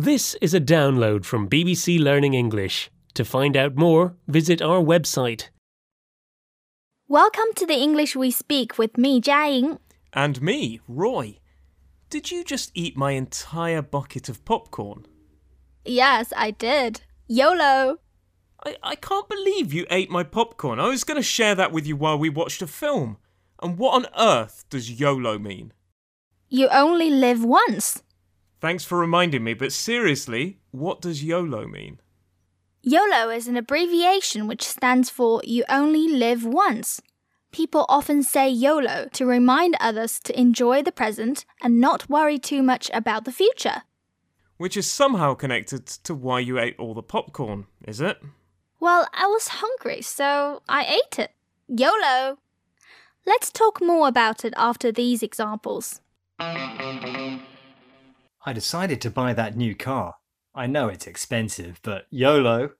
This 0.00 0.34
is 0.40 0.54
a 0.54 0.62
download 0.62 1.26
from 1.26 1.46
BBC 1.46 2.02
Learning 2.02 2.32
English. 2.32 2.90
To 3.12 3.22
find 3.22 3.54
out 3.54 3.76
more, 3.76 4.14
visit 4.26 4.62
our 4.62 4.80
website. 4.80 5.50
Welcome 7.06 7.52
to 7.56 7.66
the 7.66 7.74
English 7.74 8.16
we 8.16 8.30
speak 8.30 8.78
with 8.78 8.96
me, 8.96 9.20
Jiaying. 9.20 9.78
And 10.14 10.40
me, 10.40 10.80
Roy. 10.88 11.36
Did 12.08 12.30
you 12.30 12.44
just 12.44 12.70
eat 12.72 12.96
my 12.96 13.10
entire 13.10 13.82
bucket 13.82 14.30
of 14.30 14.42
popcorn? 14.46 15.04
Yes, 15.84 16.32
I 16.34 16.52
did. 16.52 17.02
YOLO! 17.28 17.98
I, 18.64 18.76
I 18.82 18.94
can't 18.94 19.28
believe 19.28 19.74
you 19.74 19.84
ate 19.90 20.10
my 20.10 20.22
popcorn. 20.22 20.80
I 20.80 20.88
was 20.88 21.04
going 21.04 21.18
to 21.18 21.22
share 21.22 21.54
that 21.56 21.72
with 21.72 21.86
you 21.86 21.94
while 21.94 22.18
we 22.18 22.30
watched 22.30 22.62
a 22.62 22.66
film. 22.66 23.18
And 23.62 23.76
what 23.76 23.96
on 23.96 24.06
earth 24.18 24.64
does 24.70 24.98
YOLO 24.98 25.38
mean? 25.38 25.74
You 26.48 26.68
only 26.68 27.10
live 27.10 27.44
once. 27.44 28.02
Thanks 28.60 28.84
for 28.84 28.98
reminding 28.98 29.42
me, 29.42 29.54
but 29.54 29.72
seriously, 29.72 30.58
what 30.70 31.00
does 31.00 31.24
YOLO 31.24 31.66
mean? 31.66 31.98
YOLO 32.82 33.30
is 33.30 33.48
an 33.48 33.56
abbreviation 33.56 34.46
which 34.46 34.62
stands 34.62 35.08
for 35.08 35.40
You 35.44 35.64
Only 35.70 36.08
Live 36.08 36.44
Once. 36.44 37.00
People 37.52 37.86
often 37.88 38.22
say 38.22 38.50
YOLO 38.50 39.08
to 39.14 39.26
remind 39.26 39.76
others 39.80 40.20
to 40.20 40.38
enjoy 40.38 40.82
the 40.82 40.92
present 40.92 41.46
and 41.62 41.80
not 41.80 42.10
worry 42.10 42.38
too 42.38 42.62
much 42.62 42.90
about 42.92 43.24
the 43.24 43.32
future. 43.32 43.82
Which 44.58 44.76
is 44.76 44.90
somehow 44.90 45.34
connected 45.34 45.86
to 45.86 46.14
why 46.14 46.40
you 46.40 46.58
ate 46.58 46.78
all 46.78 46.92
the 46.92 47.02
popcorn, 47.02 47.66
is 47.86 48.00
it? 48.00 48.18
Well, 48.78 49.08
I 49.14 49.26
was 49.26 49.48
hungry, 49.48 50.02
so 50.02 50.60
I 50.68 50.84
ate 50.84 51.18
it. 51.18 51.32
YOLO! 51.66 52.38
Let's 53.26 53.50
talk 53.50 53.80
more 53.80 54.06
about 54.06 54.44
it 54.44 54.52
after 54.56 54.92
these 54.92 55.22
examples. 55.22 56.00
I 58.50 58.52
decided 58.52 59.00
to 59.02 59.10
buy 59.12 59.32
that 59.34 59.56
new 59.56 59.76
car. 59.76 60.16
I 60.56 60.66
know 60.66 60.88
it's 60.88 61.06
expensive, 61.06 61.78
but 61.84 62.06
YOLO. 62.10 62.70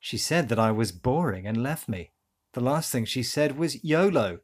She 0.00 0.16
said 0.16 0.48
that 0.48 0.58
I 0.58 0.70
was 0.70 0.90
boring 0.90 1.46
and 1.46 1.62
left 1.62 1.86
me. 1.86 2.12
The 2.54 2.62
last 2.62 2.90
thing 2.90 3.04
she 3.04 3.22
said 3.22 3.58
was 3.58 3.84
YOLO. 3.84 4.38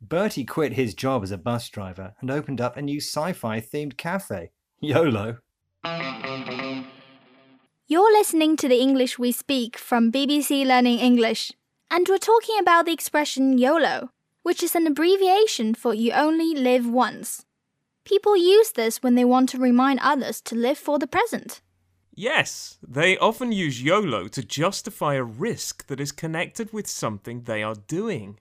Bertie 0.00 0.46
quit 0.46 0.72
his 0.72 0.94
job 0.94 1.22
as 1.22 1.30
a 1.30 1.36
bus 1.36 1.68
driver 1.68 2.14
and 2.22 2.30
opened 2.30 2.62
up 2.62 2.78
a 2.78 2.80
new 2.80 3.02
sci 3.02 3.34
fi 3.34 3.60
themed 3.60 3.98
cafe. 3.98 4.52
YOLO. 4.80 5.40
You're 7.86 8.12
listening 8.18 8.56
to 8.56 8.66
the 8.66 8.80
English 8.80 9.18
we 9.18 9.30
speak 9.30 9.76
from 9.76 10.10
BBC 10.10 10.64
Learning 10.64 10.98
English, 10.98 11.52
and 11.90 12.06
we're 12.08 12.16
talking 12.16 12.58
about 12.58 12.86
the 12.86 12.94
expression 12.94 13.58
YOLO, 13.58 14.08
which 14.42 14.62
is 14.62 14.74
an 14.74 14.86
abbreviation 14.86 15.74
for 15.74 15.94
You 15.94 16.12
Only 16.12 16.54
Live 16.54 16.86
Once. 16.86 17.44
People 18.04 18.36
use 18.36 18.72
this 18.72 19.02
when 19.02 19.14
they 19.14 19.24
want 19.24 19.48
to 19.50 19.58
remind 19.58 20.00
others 20.00 20.40
to 20.42 20.54
live 20.54 20.78
for 20.78 20.98
the 20.98 21.06
present. 21.06 21.60
Yes, 22.14 22.78
they 22.86 23.16
often 23.16 23.52
use 23.52 23.82
YOLO 23.82 24.28
to 24.28 24.42
justify 24.42 25.14
a 25.14 25.24
risk 25.24 25.86
that 25.86 26.00
is 26.00 26.12
connected 26.12 26.72
with 26.72 26.86
something 26.86 27.42
they 27.42 27.62
are 27.62 27.76
doing. 27.86 28.38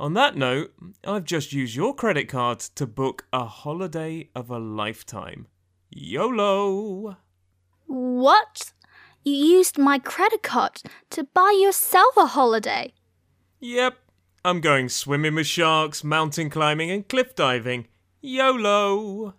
On 0.00 0.14
that 0.14 0.36
note, 0.36 0.72
I've 1.06 1.24
just 1.24 1.52
used 1.52 1.76
your 1.76 1.94
credit 1.94 2.28
card 2.28 2.58
to 2.60 2.86
book 2.86 3.26
a 3.32 3.44
holiday 3.44 4.30
of 4.34 4.50
a 4.50 4.58
lifetime. 4.58 5.46
YOLO! 5.90 7.16
What? 7.86 8.72
You 9.22 9.34
used 9.34 9.78
my 9.78 9.98
credit 10.00 10.42
card 10.42 10.82
to 11.10 11.24
buy 11.24 11.56
yourself 11.56 12.16
a 12.16 12.26
holiday? 12.26 12.94
Yep, 13.60 13.96
I'm 14.46 14.60
going 14.60 14.90
swimming 14.90 15.36
with 15.36 15.46
sharks, 15.46 16.04
mountain 16.04 16.50
climbing, 16.50 16.90
and 16.90 17.08
cliff 17.08 17.34
diving. 17.34 17.88
YOLO! 18.20 19.32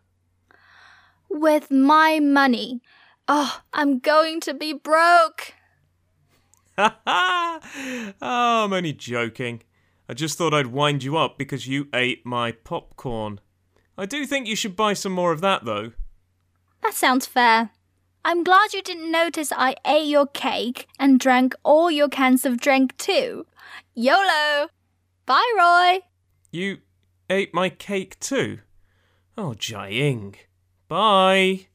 With 1.29 1.69
my 1.69 2.19
money. 2.19 2.81
Oh, 3.27 3.61
I'm 3.71 3.99
going 3.99 4.39
to 4.41 4.55
be 4.55 4.73
broke. 4.73 5.53
Ha 6.75 6.97
ha! 7.05 7.59
Oh, 8.19 8.63
I'm 8.65 8.73
only 8.73 8.93
joking. 8.93 9.61
I 10.09 10.15
just 10.15 10.39
thought 10.39 10.55
I'd 10.55 10.67
wind 10.67 11.03
you 11.03 11.17
up 11.17 11.37
because 11.37 11.67
you 11.67 11.87
ate 11.93 12.25
my 12.25 12.51
popcorn. 12.51 13.39
I 13.99 14.07
do 14.07 14.25
think 14.25 14.47
you 14.47 14.55
should 14.55 14.75
buy 14.75 14.93
some 14.93 15.11
more 15.11 15.31
of 15.31 15.41
that, 15.41 15.65
though. 15.65 15.91
That 16.81 16.95
sounds 16.95 17.27
fair. 17.27 17.69
I'm 18.23 18.43
glad 18.43 18.73
you 18.73 18.81
didn't 18.81 19.11
notice 19.11 19.51
I 19.55 19.75
ate 19.85 20.07
your 20.07 20.25
cake 20.25 20.87
and 20.97 21.19
drank 21.19 21.53
all 21.63 21.91
your 21.91 22.09
cans 22.09 22.43
of 22.43 22.59
drink 22.59 22.97
too. 22.97 23.45
YOLO! 23.93 24.69
Bye, 25.25 25.53
Roy! 25.57 25.99
You 26.51 26.77
ate 27.31 27.51
my 27.51 27.69
cake 27.69 28.19
too? 28.19 28.59
Oh, 29.35 29.55
Jiaying. 29.57 30.35
Bye. 30.87 31.67